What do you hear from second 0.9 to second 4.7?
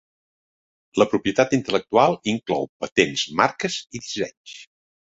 La propietat intel·lectual inclou patents, marques i dissenys